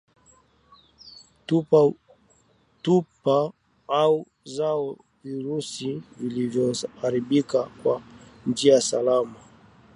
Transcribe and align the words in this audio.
Tupa 2.81 3.53
au 3.89 4.25
zoa 4.45 4.95
vijusi 5.23 6.01
vilivyoharibika 6.17 7.63
kwa 7.63 8.01
njia 8.45 8.81
salama 8.81 9.35